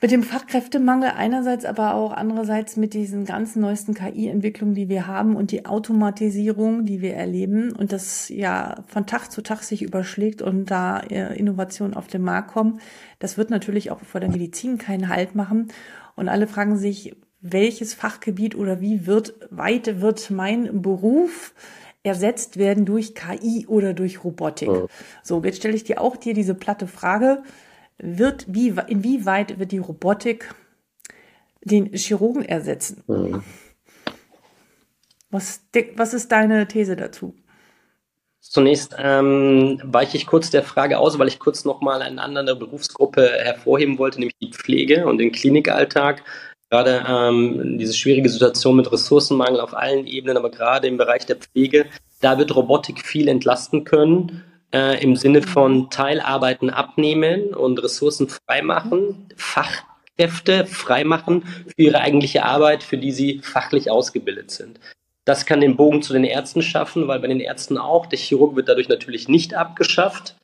[0.00, 5.34] mit dem Fachkräftemangel einerseits, aber auch andererseits mit diesen ganzen neuesten KI-Entwicklungen, die wir haben
[5.34, 10.40] und die Automatisierung, die wir erleben und das ja von Tag zu Tag sich überschlägt
[10.40, 12.80] und da äh, Innovationen auf den Markt kommen,
[13.18, 15.68] das wird natürlich auch vor der Medizin keinen Halt machen.
[16.14, 21.54] Und alle fragen sich, welches Fachgebiet oder wie wird, weit wird mein Beruf
[22.04, 24.68] ersetzt werden durch KI oder durch Robotik?
[24.68, 24.86] Ja.
[25.22, 27.42] So, jetzt stelle ich dir auch dir diese platte Frage
[27.98, 30.54] wird, wie, inwieweit wird die Robotik
[31.62, 33.02] den Chirurgen ersetzen?
[33.06, 33.42] Mhm.
[35.30, 35.62] Was,
[35.96, 37.34] was ist deine These dazu?
[38.40, 43.30] Zunächst ähm, weiche ich kurz der Frage aus, weil ich kurz nochmal eine andere Berufsgruppe
[43.42, 46.22] hervorheben wollte, nämlich die Pflege und den Klinikalltag.
[46.70, 51.36] Gerade ähm, diese schwierige Situation mit Ressourcenmangel auf allen Ebenen, aber gerade im Bereich der
[51.36, 51.86] Pflege,
[52.20, 59.26] da wird Robotik viel entlasten können äh, im Sinne von Teilarbeiten abnehmen und Ressourcen freimachen,
[59.36, 64.80] Fachkräfte freimachen für ihre eigentliche Arbeit, für die sie fachlich ausgebildet sind.
[65.24, 68.56] Das kann den Bogen zu den Ärzten schaffen, weil bei den Ärzten auch, der Chirurg
[68.56, 70.36] wird dadurch natürlich nicht abgeschafft,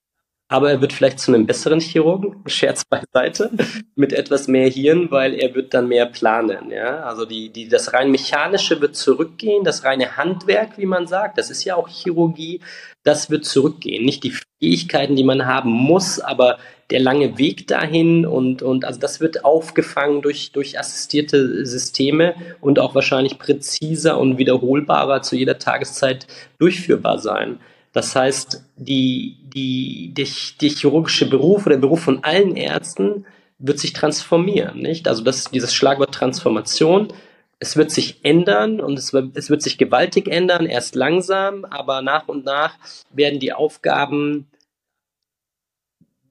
[0.48, 3.50] aber er wird vielleicht zu einem besseren Chirurgen, Scherz beiseite,
[3.94, 6.70] mit etwas mehr Hirn, weil er wird dann mehr planen.
[6.70, 7.04] Ja?
[7.04, 11.50] Also die, die, das rein mechanische wird zurückgehen, das reine Handwerk, wie man sagt, das
[11.50, 12.61] ist ja auch Chirurgie,
[13.04, 14.04] das wird zurückgehen.
[14.04, 16.59] Nicht die Fähigkeiten, die man haben muss, aber
[16.90, 22.78] der lange Weg dahin und, und also das wird aufgefangen durch, durch assistierte Systeme und
[22.78, 26.26] auch wahrscheinlich präziser und wiederholbarer zu jeder Tageszeit
[26.59, 27.59] durchführbar sein.
[27.94, 30.28] Das heißt, die, die, die,
[30.61, 33.24] die chirurgische Beruf oder der Beruf von allen Ärzten
[33.59, 35.07] wird sich transformieren, nicht?
[35.07, 37.12] Also das, dieses Schlagwort Transformation,
[37.61, 42.26] es wird sich ändern und es es wird sich gewaltig ändern, erst langsam, aber nach
[42.26, 42.74] und nach
[43.12, 44.48] werden die Aufgaben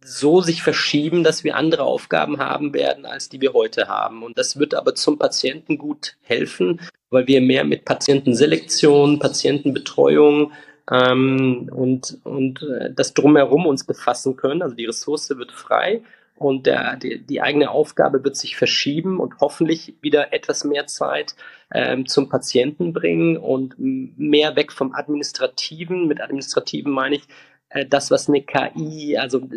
[0.04, 4.22] so sich verschieben, dass wir andere Aufgaben haben werden, als die wir heute haben.
[4.22, 10.52] Und das wird aber zum Patienten gut helfen, weil wir mehr mit Patientenselektion, Patientenbetreuung,
[10.92, 14.62] ähm, und, und äh, das drumherum uns befassen können.
[14.62, 16.02] Also die Ressource wird frei
[16.36, 21.36] und der, die, die eigene Aufgabe wird sich verschieben und hoffentlich wieder etwas mehr Zeit
[21.74, 26.08] ähm, zum Patienten bringen und mehr weg vom Administrativen.
[26.08, 27.24] Mit Administrativen meine ich
[27.70, 29.48] äh, das, was eine KI, also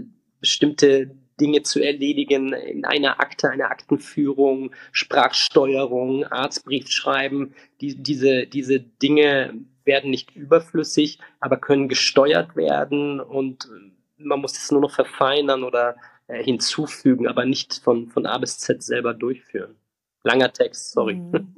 [0.40, 1.10] bestimmte
[1.40, 7.54] Dinge zu erledigen in einer Akte, einer Aktenführung, Sprachsteuerung, Arztbrief schreiben.
[7.80, 9.54] Die, diese, diese Dinge
[9.86, 13.68] werden nicht überflüssig, aber können gesteuert werden und
[14.18, 15.96] man muss es nur noch verfeinern oder
[16.26, 19.76] äh, hinzufügen, aber nicht von, von A bis Z selber durchführen.
[20.22, 21.14] Langer Text, sorry.
[21.14, 21.56] Mhm.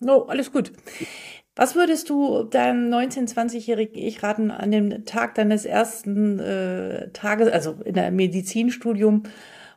[0.00, 0.72] No, alles gut.
[1.54, 7.48] Was würdest du deinem 19-, 20-jährigen Ich raten an dem Tag deines ersten äh, Tages,
[7.48, 9.22] also in der Medizinstudium,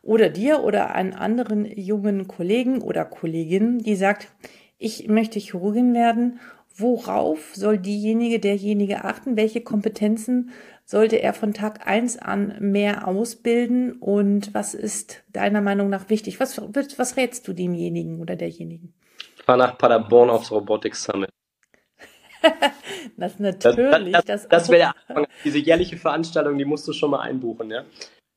[0.02, 4.30] oder dir oder einen anderen jungen Kollegen oder Kollegin, die sagt,
[4.78, 6.40] ich möchte Chirurgin werden,
[6.80, 9.38] worauf soll diejenige, derjenige achten?
[9.38, 10.52] Welche Kompetenzen
[10.86, 13.94] sollte er von Tag eins an mehr ausbilden?
[13.94, 16.40] Und was ist deiner Meinung nach wichtig?
[16.40, 18.94] Was, was rätst du demjenigen oder derjenigen?
[19.38, 21.30] Ich fahre nach Paderborn aufs Robotics Summit.
[23.18, 24.14] das natürlich.
[24.14, 25.28] Das, das, das, das wäre der Anfang.
[25.44, 27.84] Diese jährliche Veranstaltung, die musst du schon mal einbuchen, ja.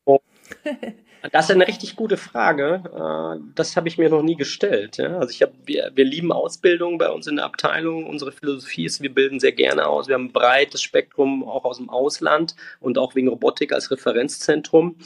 [0.05, 0.21] Und
[1.31, 2.83] das ist eine richtig gute Frage.
[2.93, 4.99] Äh, das habe ich mir noch nie gestellt.
[4.99, 8.07] Also ich habe, wir, wir lieben Ausbildung bei uns in der Abteilung.
[8.07, 10.09] Unsere Philosophie ist, wir bilden sehr gerne aus.
[10.09, 14.97] Wir haben ein breites Spektrum auch aus dem Ausland und auch wegen Robotik als Referenzzentrum.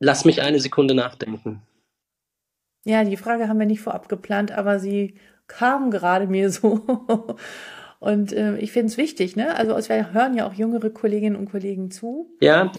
[0.00, 1.62] Lass mich eine Sekunde nachdenken.
[2.84, 5.14] Ja, die Frage haben wir nicht vorab geplant, aber sie
[5.46, 6.80] kam gerade mir so.
[8.00, 9.54] Und äh, ich finde es wichtig, ne?
[9.54, 12.28] Also wir hören ja auch jüngere Kolleginnen und Kollegen zu.
[12.40, 12.72] Ja,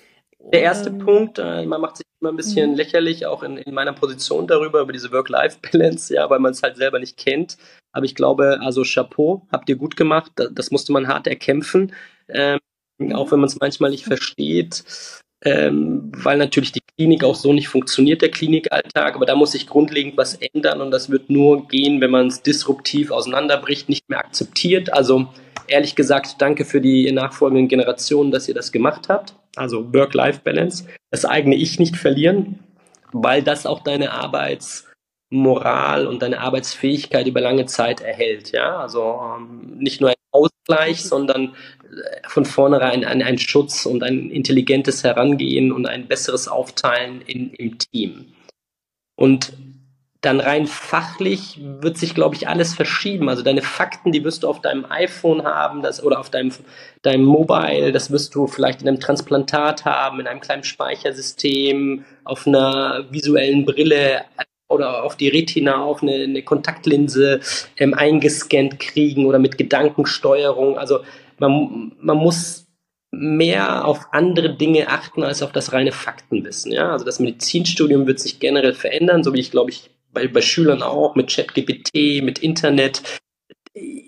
[0.52, 2.78] der erste ähm, Punkt, äh, man macht sich immer ein bisschen mh.
[2.78, 6.78] lächerlich, auch in, in meiner Position darüber, über diese Work-Life-Balance, ja, weil man es halt
[6.78, 7.58] selber nicht kennt.
[7.92, 10.32] Aber ich glaube, also Chapeau, habt ihr gut gemacht.
[10.36, 11.94] Das, das musste man hart erkämpfen,
[12.30, 12.60] ähm,
[13.14, 14.84] auch wenn man es manchmal nicht versteht
[15.46, 19.16] ähm, weil natürlich die Klinik auch so nicht funktioniert, der Klinikalltag.
[19.16, 22.42] Aber da muss sich grundlegend was ändern und das wird nur gehen, wenn man es
[22.42, 24.94] disruptiv auseinanderbricht, nicht mehr akzeptiert.
[24.94, 25.28] Also
[25.68, 29.36] ehrlich gesagt, danke für die nachfolgenden Generationen, dass ihr das gemacht habt.
[29.56, 32.60] Also Work-Life-Balance, das eigene Ich nicht verlieren,
[33.12, 38.52] weil das auch deine Arbeitsmoral und deine Arbeitsfähigkeit über lange Zeit erhält.
[38.52, 41.56] Ja, also ähm, nicht nur ein Ausgleich, sondern
[42.28, 47.78] von vornherein ein, ein Schutz und ein intelligentes Herangehen und ein besseres Aufteilen in, im
[47.78, 48.34] Team.
[49.16, 49.54] Und
[50.24, 53.28] dann rein fachlich wird sich, glaube ich, alles verschieben.
[53.28, 56.52] Also deine Fakten, die wirst du auf deinem iPhone haben das, oder auf deinem,
[57.02, 62.48] deinem Mobile, das wirst du vielleicht in einem Transplantat haben, in einem kleinen Speichersystem, auf
[62.48, 64.22] einer visuellen Brille
[64.70, 67.42] oder auf die Retina, auf eine, eine Kontaktlinse
[67.78, 70.78] ähm, eingescannt kriegen oder mit Gedankensteuerung.
[70.78, 71.02] Also
[71.38, 72.66] man, man muss
[73.12, 76.72] mehr auf andere Dinge achten als auf das reine Faktenwissen.
[76.72, 76.94] Ja?
[76.94, 80.84] Also das Medizinstudium wird sich generell verändern, so wie ich glaube ich bei, bei Schülern
[80.84, 83.02] auch mit ChatGPT, mit Internet.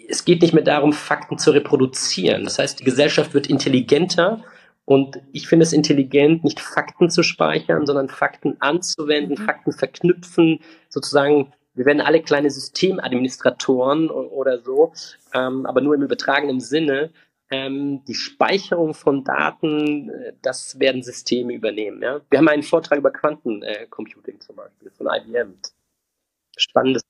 [0.08, 2.44] Es geht nicht mehr darum, Fakten zu reproduzieren.
[2.44, 4.44] Das heißt, die Gesellschaft wird intelligenter
[4.86, 9.46] und ich finde es intelligent, nicht Fakten zu speichern, sondern Fakten anzuwenden, mhm.
[9.46, 14.94] Fakten verknüpfen, sozusagen wir werden alle kleine Systemadministratoren oder so,
[15.34, 17.12] ähm, aber nur im übertragenen Sinne.
[17.52, 22.02] Ähm, die Speicherung von Daten, äh, das werden Systeme übernehmen.
[22.02, 22.22] Ja?
[22.30, 25.54] Wir haben einen Vortrag über Quantencomputing äh, zum Beispiel von IBM.
[26.58, 27.04] Spannendes.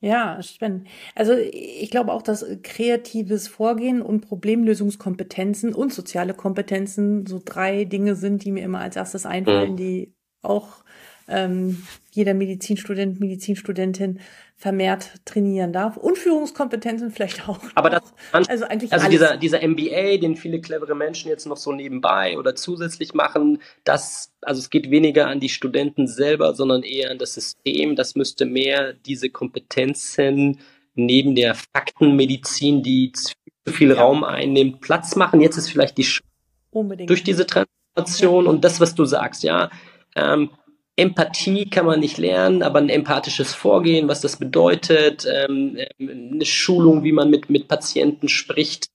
[0.00, 0.88] Ja, spannend.
[1.14, 8.16] Also ich glaube auch, dass kreatives Vorgehen und Problemlösungskompetenzen und soziale Kompetenzen so drei Dinge
[8.16, 9.76] sind, die mir immer als erstes einfallen, mhm.
[9.76, 10.82] die auch
[11.28, 14.20] ähm, jeder Medizinstudent, Medizinstudentin
[14.56, 15.96] vermehrt trainieren darf.
[15.96, 17.58] Und Führungskompetenzen vielleicht auch.
[17.74, 19.10] Aber das, also eigentlich also alles.
[19.10, 24.32] dieser, dieser MBA, den viele clevere Menschen jetzt noch so nebenbei oder zusätzlich machen, das,
[24.40, 27.96] also es geht weniger an die Studenten selber, sondern eher an das System.
[27.96, 30.60] Das müsste mehr diese Kompetenzen
[30.94, 33.34] neben der Faktenmedizin, die zu
[33.66, 33.96] viel ja.
[33.96, 35.40] Raum einnimmt, Platz machen.
[35.40, 36.22] Jetzt ist vielleicht die Sch
[36.70, 37.10] Unbedingt.
[37.10, 38.50] durch diese Transformation ja.
[38.50, 39.70] und das, was du sagst, ja.
[40.14, 40.50] Ähm,
[40.96, 47.02] Empathie kann man nicht lernen, aber ein empathisches Vorgehen, was das bedeutet, ähm, eine Schulung,
[47.02, 48.88] wie man mit, mit Patienten spricht,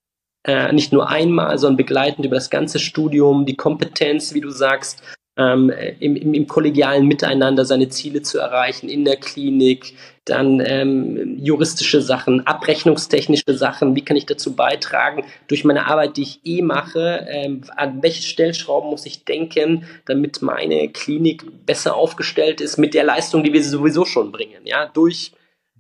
[0.46, 5.02] äh, nicht nur einmal, sondern begleitend über das ganze Studium, die Kompetenz, wie du sagst,
[5.38, 9.93] ähm, im, im, im kollegialen Miteinander seine Ziele zu erreichen in der Klinik,
[10.26, 16.23] dann ähm, juristische Sachen, abrechnungstechnische Sachen, wie kann ich dazu beitragen, durch meine Arbeit, die
[16.23, 22.60] ich eh mache, ähm, an welche Stellschrauben muss ich denken, damit meine Klinik besser aufgestellt
[22.60, 25.32] ist mit der Leistung, die wir sowieso schon bringen, ja, durch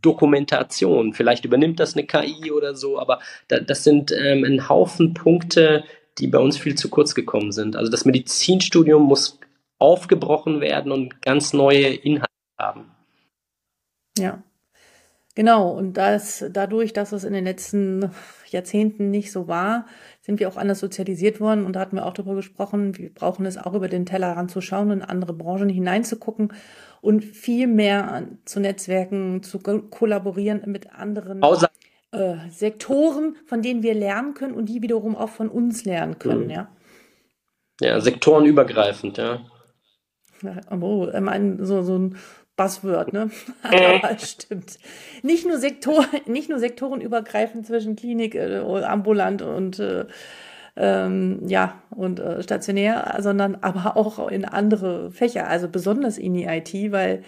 [0.01, 1.13] Dokumentation.
[1.13, 5.83] Vielleicht übernimmt das eine KI oder so, aber da, das sind ähm, ein Haufen Punkte,
[6.19, 7.75] die bei uns viel zu kurz gekommen sind.
[7.75, 9.39] Also das Medizinstudium muss
[9.79, 12.91] aufgebrochen werden und ganz neue Inhalte haben.
[14.17, 14.43] Ja.
[15.35, 18.09] Genau, und das, dadurch, dass es in den letzten
[18.47, 19.85] Jahrzehnten nicht so war,
[20.19, 23.45] sind wir auch anders sozialisiert worden und da hatten wir auch darüber gesprochen, wir brauchen
[23.45, 26.53] es auch über den Teller ranzuschauen und in andere Branchen hineinzugucken
[27.01, 31.43] und viel mehr zu Netzwerken, zu kollaborieren mit anderen
[32.11, 36.45] äh, Sektoren, von denen wir lernen können und die wiederum auch von uns lernen können,
[36.45, 36.49] mhm.
[36.49, 36.67] ja.
[37.79, 39.45] Ja, sektorenübergreifend, ja.
[40.81, 42.17] Oh, ich meine, so, so ein
[42.55, 43.29] Buzzword, ne?
[43.61, 44.79] Aber stimmt.
[45.23, 50.05] Nicht nur, Sektor, nicht nur sektorenübergreifend zwischen Klinik, äh, ambulant und äh,
[50.75, 56.45] ähm, ja und äh, stationär, sondern aber auch in andere Fächer, also besonders in die
[56.45, 57.23] IT, weil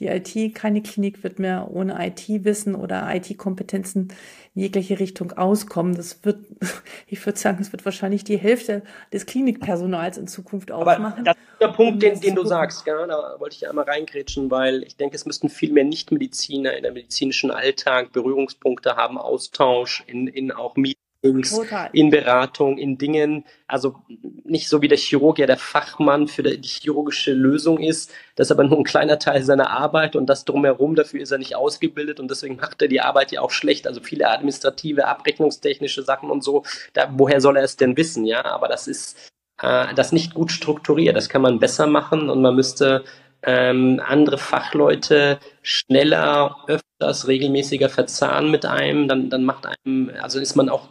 [0.00, 4.08] die IT, keine Klinik wird mehr ohne IT-Wissen oder IT-Kompetenzen
[4.54, 5.94] jegliche Richtung auskommen.
[5.94, 6.46] Das wird,
[7.06, 11.20] ich würde sagen, es wird wahrscheinlich die Hälfte des Klinikpersonals in Zukunft ausmachen.
[11.20, 14.50] Aber das ist der Punkt, den, den du sagst, ja, da wollte ich einmal reingrätschen,
[14.50, 20.04] weil ich denke, es müssten viel mehr Nichtmediziner in der medizinischen Alltag Berührungspunkte haben, Austausch
[20.06, 21.88] in, in auch Meetings Total.
[21.92, 23.96] in Beratung, in Dingen, also
[24.44, 28.52] nicht so wie der Chirurg ja der Fachmann für die chirurgische Lösung ist, das ist
[28.52, 32.20] aber nur ein kleiner Teil seiner Arbeit und das drumherum, dafür ist er nicht ausgebildet
[32.20, 36.44] und deswegen macht er die Arbeit ja auch schlecht, also viele administrative, abrechnungstechnische Sachen und
[36.44, 39.32] so, da, woher soll er es denn wissen, ja, aber das ist
[39.62, 43.02] äh, das nicht gut strukturiert, das kann man besser machen und man müsste
[43.42, 50.56] ähm, andere Fachleute schneller, öfters, regelmäßiger verzahnen mit einem, dann, dann macht einem, also ist
[50.56, 50.88] man auch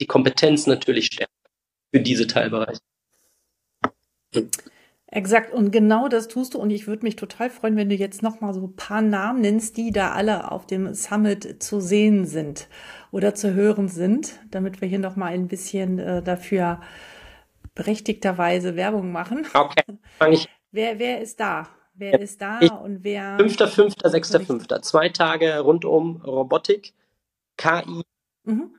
[0.00, 1.32] die Kompetenz natürlich stärker
[1.92, 2.80] für diese Teilbereiche.
[5.06, 6.58] Exakt, und genau das tust du.
[6.58, 9.76] Und ich würde mich total freuen, wenn du jetzt nochmal so ein paar Namen nennst,
[9.76, 12.68] die da alle auf dem Summit zu sehen sind
[13.12, 16.80] oder zu hören sind, damit wir hier nochmal ein bisschen äh, dafür
[17.76, 19.46] berechtigterweise Werbung machen.
[19.54, 19.84] Okay,
[20.18, 20.48] fange ich.
[20.72, 21.68] Wer, wer ist da?
[21.94, 23.36] Wer ist da ich, und wer?
[23.38, 24.66] 5., 6., 5.
[24.82, 26.92] Zwei Tage rund um Robotik,
[27.56, 28.02] KI,
[28.42, 28.74] mhm.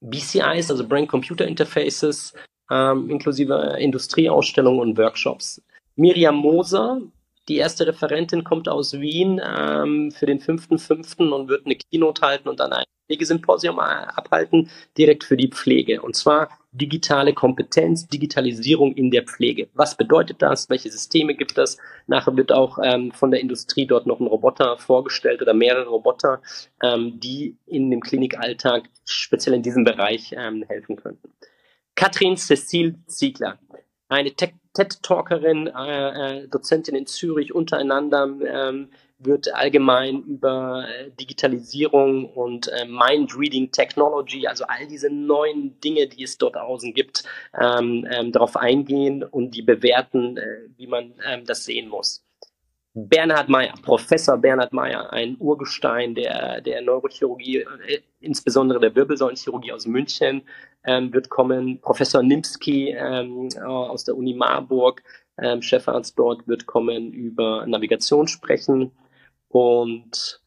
[0.00, 2.34] BCIs, also Brain Computer Interfaces,
[2.70, 5.62] ähm, inklusive Industrieausstellungen und Workshops.
[5.96, 7.00] Miriam Moser,
[7.48, 11.30] die erste Referentin, kommt aus Wien ähm, für den 5.5.
[11.30, 16.02] und wird eine Keynote halten und dann ein Pflegesymposium abhalten, direkt für die Pflege.
[16.02, 19.68] Und zwar digitale Kompetenz, Digitalisierung in der Pflege.
[19.74, 20.68] Was bedeutet das?
[20.68, 21.78] Welche Systeme gibt es?
[22.06, 26.40] Nachher wird auch ähm, von der Industrie dort noch ein Roboter vorgestellt oder mehrere Roboter,
[26.82, 31.32] ähm, die in dem Klinikalltag speziell in diesem Bereich ähm, helfen könnten.
[31.94, 33.58] Katrin Cecile Ziegler,
[34.08, 42.68] eine TED-Talkerin, äh, äh, Dozentin in Zürich untereinander, ähm, wird allgemein über äh, Digitalisierung und
[42.68, 47.24] äh, Mind-Reading Technology, also all diese neuen Dinge, die es dort außen gibt,
[47.58, 50.42] ähm, ähm, darauf eingehen und die bewerten, äh,
[50.76, 52.22] wie man ähm, das sehen muss.
[52.98, 59.86] Bernhard Meyer, Professor Bernhard Meyer, ein Urgestein der, der Neurochirurgie, äh, insbesondere der Wirbelsäulenchirurgie aus
[59.86, 60.42] München,
[60.84, 61.80] ähm, wird kommen.
[61.80, 65.02] Professor Nimski ähm, aus der Uni Marburg,
[65.38, 68.92] ähm, Chefarzt dort, wird kommen über Navigation sprechen.
[69.48, 70.40] Und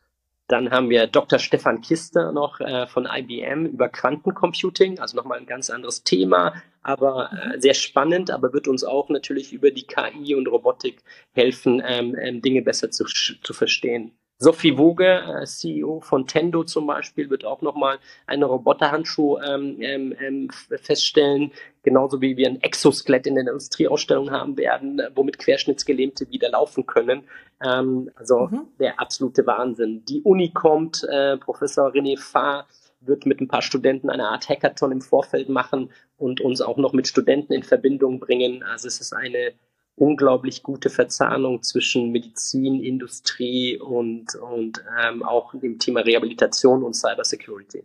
[0.49, 1.37] dann haben wir Dr.
[1.37, 7.31] Stefan Kister noch äh, von IBM über Quantencomputing, also nochmal ein ganz anderes Thema, aber
[7.31, 12.15] äh, sehr spannend, aber wird uns auch natürlich über die KI und Robotik helfen, ähm,
[12.19, 14.18] ähm, Dinge besser zu, zu verstehen.
[14.41, 20.15] Sophie Woge, äh, CEO von Tendo zum Beispiel, wird auch nochmal eine Roboterhandschuh ähm, ähm,
[20.17, 20.49] ähm,
[20.81, 21.51] feststellen,
[21.83, 27.23] genauso wie wir ein Exoskelett in der Industrieausstellung haben werden, womit Querschnittsgelähmte wieder laufen können.
[27.61, 28.67] Ähm, also mhm.
[28.79, 30.05] der absolute Wahnsinn.
[30.05, 32.65] Die Uni kommt, äh, Professor René Fahr
[33.01, 36.93] wird mit ein paar Studenten eine Art Hackathon im Vorfeld machen und uns auch noch
[36.93, 38.63] mit Studenten in Verbindung bringen.
[38.63, 39.53] Also es ist eine
[39.99, 47.83] unglaublich gute Verzahnung zwischen Medizin, Industrie und, und ähm, auch dem Thema Rehabilitation und Cybersecurity.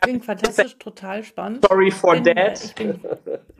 [0.00, 1.64] Klingt fantastisch, total spannend.
[1.66, 2.74] Sorry for bin, that.
[2.76, 3.00] Bin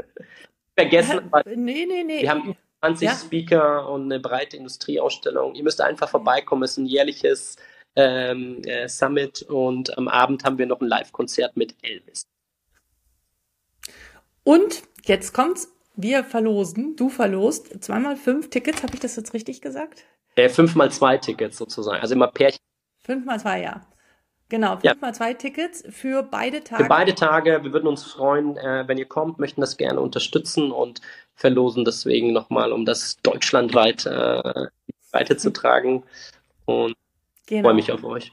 [0.77, 2.23] vergessen, nee, nee, nee.
[2.23, 3.15] wir haben über 20 ja?
[3.15, 5.55] Speaker und eine breite Industrieausstellung.
[5.55, 6.63] Ihr müsst einfach vorbeikommen.
[6.63, 7.57] Es ist ein jährliches
[7.97, 12.29] ähm, äh, Summit und am Abend haben wir noch ein Live-Konzert mit Elvis.
[14.45, 15.69] Und jetzt kommt's.
[15.95, 18.83] Wir verlosen, du verlost zweimal fünf Tickets.
[18.83, 20.05] Habe ich das jetzt richtig gesagt?
[20.37, 22.01] Äh, fünfmal zwei Tickets sozusagen.
[22.01, 22.61] Also immer Pärchen.
[23.05, 23.83] Fünfmal zwei, ja.
[24.49, 25.13] Genau, fünfmal ja.
[25.13, 26.85] zwei Tickets für beide Tage.
[26.85, 27.63] Für beide Tage.
[27.63, 31.01] Wir würden uns freuen, äh, wenn ihr kommt, möchten das gerne unterstützen und
[31.35, 34.67] verlosen deswegen nochmal, um das deutschlandweit äh,
[35.11, 36.03] weiterzutragen.
[36.65, 36.97] Und
[37.47, 37.69] genau.
[37.69, 38.33] freue mich auf euch.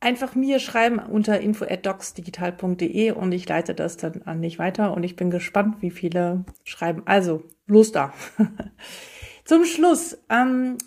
[0.00, 5.16] Einfach mir schreiben unter info@docsdigital.de und ich leite das dann an dich weiter und ich
[5.16, 7.02] bin gespannt, wie viele schreiben.
[7.04, 8.12] Also, los da.
[9.44, 10.78] Zum Schluss, ähm,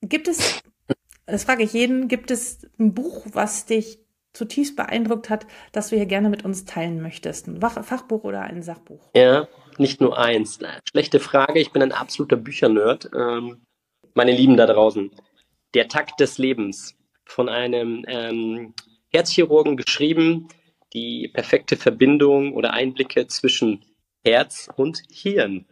[0.00, 0.62] gibt es,
[1.26, 3.98] das frage ich jeden, gibt es ein Buch, was dich
[4.32, 7.48] zutiefst beeindruckt hat, das du hier gerne mit uns teilen möchtest?
[7.48, 9.10] Ein Fachbuch oder ein Sachbuch?
[9.16, 10.60] Ja, nicht nur eins.
[10.88, 13.10] Schlechte Frage, ich bin ein absoluter Büchernerd.
[13.14, 13.62] Ähm,
[14.14, 15.10] meine Lieben da draußen.
[15.74, 16.97] Der Takt des Lebens
[17.28, 18.74] von einem ähm,
[19.10, 20.48] Herzchirurgen geschrieben,
[20.94, 23.84] die perfekte Verbindung oder Einblicke zwischen
[24.24, 25.66] Herz und Hirn.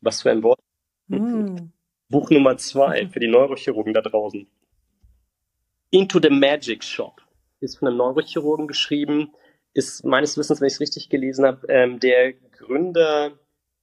[0.00, 0.60] Was für ein Wort.
[1.08, 1.72] Mm.
[2.08, 4.46] Buch Nummer zwei für die Neurochirurgen da draußen.
[5.90, 7.20] Into the Magic Shop
[7.58, 9.32] ist von einem Neurochirurgen geschrieben,
[9.74, 13.32] ist meines Wissens, wenn ich es richtig gelesen habe, ähm, der Gründer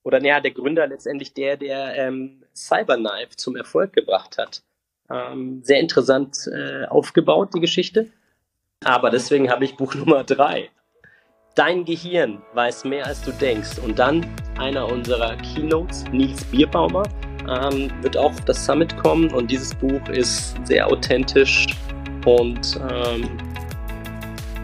[0.04, 4.64] oder naja, der Gründer letztendlich der, der ähm, Cyberknife zum Erfolg gebracht hat.
[5.10, 8.08] Ähm, sehr interessant äh, aufgebaut, die Geschichte.
[8.84, 10.70] Aber deswegen habe ich Buch Nummer drei.
[11.56, 13.80] Dein Gehirn weiß mehr, als du denkst.
[13.80, 14.26] Und dann
[14.60, 17.04] einer unserer Keynotes, Nils Bierbaumer,
[17.50, 19.34] ähm, wird auch auf das Summit kommen.
[19.34, 21.68] Und dieses Buch ist sehr authentisch
[22.26, 23.30] und ähm,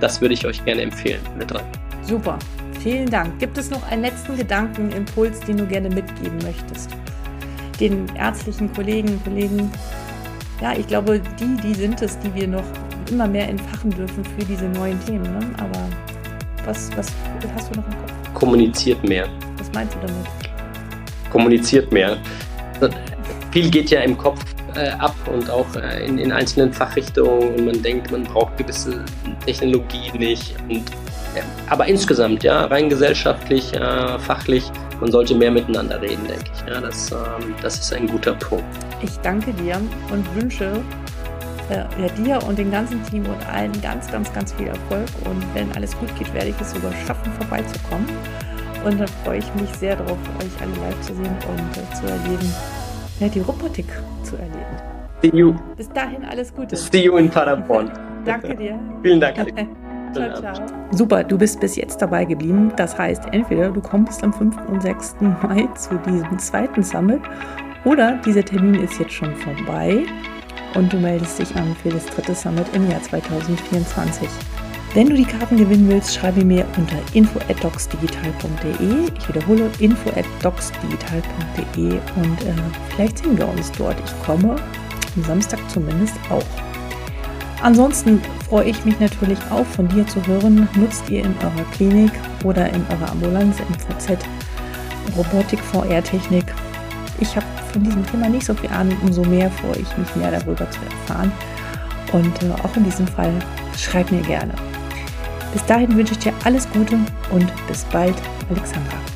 [0.02, 1.22] das würde ich euch gerne empfehlen.
[1.38, 1.64] Mit dran.
[2.02, 2.38] Super,
[2.82, 3.40] vielen Dank.
[3.40, 6.90] Gibt es noch einen letzten Gedankenimpuls, den du gerne mitgeben möchtest?
[7.80, 9.72] Den ärztlichen Kollegen, Kollegen,
[10.62, 12.64] ja, ich glaube, die, die sind es, die wir noch
[13.10, 15.24] immer mehr entfachen dürfen für diese neuen Themen.
[15.24, 15.46] Ne?
[15.58, 15.80] Aber
[16.66, 17.12] was, was
[17.56, 18.34] hast du noch im Kopf?
[18.34, 19.28] Kommuniziert mehr.
[19.58, 20.28] Was meinst du damit?
[21.32, 22.18] Kommuniziert mehr.
[23.52, 24.40] Viel geht ja im Kopf
[24.76, 29.04] äh, ab und auch äh, in, in, einzelnen Fachrichtungen und man denkt, man braucht gewisse
[29.46, 30.56] Technologie nicht.
[30.70, 30.90] Und,
[31.36, 34.64] äh, aber insgesamt, ja, rein gesellschaftlich, äh, fachlich,
[35.04, 36.74] man sollte mehr miteinander reden, denke ich.
[36.74, 38.64] Ja, das, ähm, das ist ein guter Punkt.
[39.02, 39.76] Ich danke dir
[40.10, 40.82] und wünsche
[41.70, 45.10] äh, ja, dir und dem ganzen Team und allen ganz, ganz, ganz viel Erfolg.
[45.26, 48.06] Und wenn alles gut geht, werde ich es sogar schaffen, vorbeizukommen.
[48.86, 52.06] Und dann freue ich mich sehr darauf, euch alle live zu sehen und äh, zu
[52.06, 52.54] erleben,
[53.20, 53.88] ja, die Robotik
[54.24, 54.78] zu erleben.
[55.22, 55.54] See you.
[55.76, 56.78] Bis dahin alles Gute.
[56.78, 57.92] See you in Paderborn.
[58.26, 58.80] Danke dir.
[59.02, 59.54] Vielen Dank.
[60.14, 60.68] ciao, ciao.
[60.92, 62.72] Super, du bist bis jetzt dabei geblieben.
[62.76, 64.56] Das heißt, entweder du kommst am 5.
[64.70, 65.16] und 6.
[65.22, 67.22] Mai zu diesem zweiten Summit
[67.86, 70.06] oder dieser Termin ist jetzt schon vorbei
[70.76, 74.28] und du meldest dich an für das dritte Summit im Jahr 2024.
[74.94, 79.10] Wenn du die Karten gewinnen willst, schreibe mir unter info@docsdigital.de.
[79.18, 82.54] Ich wiederhole info@docsdigital.de und äh,
[82.90, 83.96] vielleicht sehen wir uns dort.
[84.06, 84.56] Ich komme
[85.16, 86.44] am Samstag zumindest auch.
[87.64, 90.68] Ansonsten freue ich mich natürlich auch von dir zu hören.
[90.76, 92.12] Nutzt ihr in eurer Klinik
[92.44, 94.18] oder in eurer Ambulanz, MVZ,
[95.16, 96.44] Robotik, VR-Technik?
[97.22, 100.32] Ich habe von diesem Thema nicht so viel Ahnung, umso mehr freue ich mich mehr
[100.32, 101.32] darüber zu erfahren.
[102.12, 103.32] Und äh, auch in diesem Fall
[103.78, 104.54] schreib mir gerne.
[105.54, 107.00] Bis dahin wünsche ich dir alles Gute
[107.32, 108.16] und bis bald,
[108.50, 109.13] Alexandra.